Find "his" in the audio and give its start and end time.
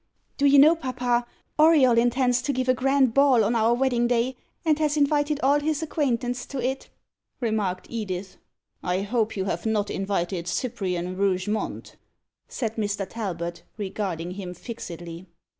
5.59-5.83